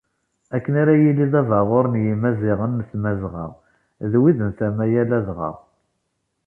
Akken 0.55 0.75
ara 0.81 0.93
yili 1.01 1.25
d 1.31 1.33
abaɣur 1.41 1.85
i 1.99 2.01
Yimaziɣen 2.07 2.71
n 2.79 2.87
Tmazɣa 2.89 3.47
d 4.11 4.13
wid 4.21 4.39
n 4.47 4.49
tama-a 4.57 5.03
ladɣa. 5.09 5.51